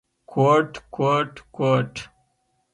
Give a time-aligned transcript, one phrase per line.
[0.31, 1.91] کوټ، کوټ، کوټ….